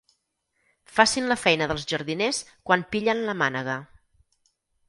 [0.99, 2.39] Facin la feina dels jardiners
[2.71, 3.77] quan pillen la mànega.